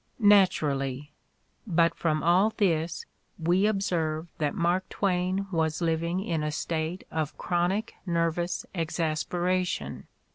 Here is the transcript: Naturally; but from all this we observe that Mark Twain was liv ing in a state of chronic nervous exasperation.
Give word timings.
Naturally; 0.17 1.13
but 1.67 1.93
from 1.93 2.23
all 2.23 2.49
this 2.57 3.05
we 3.37 3.67
observe 3.67 4.29
that 4.39 4.55
Mark 4.55 4.89
Twain 4.89 5.45
was 5.51 5.79
liv 5.79 6.03
ing 6.03 6.21
in 6.21 6.41
a 6.41 6.51
state 6.51 7.03
of 7.11 7.37
chronic 7.37 7.93
nervous 8.07 8.65
exasperation. 8.73 10.07